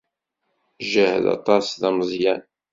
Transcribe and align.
Jaḥeɣ 0.91 1.25
aṭas 1.37 1.67
d 1.81 1.83
ameẓyan. 1.89 2.41